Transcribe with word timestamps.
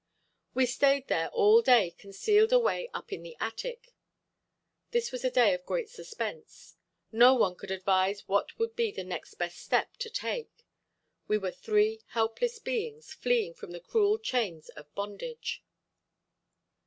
We 0.55 0.65
stayed 0.65 1.09
there 1.09 1.29
all 1.29 1.61
day 1.61 1.91
concealed 1.91 2.51
away 2.51 2.89
up 2.91 3.13
in 3.13 3.21
the 3.21 3.37
attic. 3.39 3.93
This 4.89 5.11
was 5.11 5.23
a 5.23 5.29
day 5.29 5.53
of 5.53 5.63
great 5.67 5.89
suspense. 5.91 6.75
No 7.11 7.35
one 7.35 7.53
could 7.55 7.69
advise 7.69 8.27
what 8.27 8.57
would 8.57 8.75
be 8.75 8.89
the 8.91 9.03
next 9.03 9.35
best 9.35 9.59
step 9.59 9.95
to 9.97 10.09
take. 10.09 10.65
We 11.27 11.37
were 11.37 11.51
three 11.51 12.01
helpless 12.13 12.57
beings 12.57 13.13
fleeing 13.13 13.53
from 13.53 13.69
the 13.73 13.79
cruel 13.79 14.17
chains 14.17 14.69
of 14.69 14.91
bondage. 14.95 15.63